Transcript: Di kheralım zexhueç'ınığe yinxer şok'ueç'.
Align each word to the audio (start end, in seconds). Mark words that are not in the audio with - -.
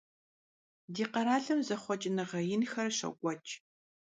Di 0.93 1.05
kheralım 1.13 1.59
zexhueç'ınığe 1.67 2.41
yinxer 2.49 2.89
şok'ueç'. 2.99 3.51